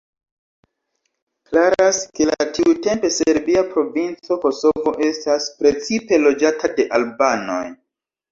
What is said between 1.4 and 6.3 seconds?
Klaras ke la tiutempe serbia provinco Kosovo estas precipe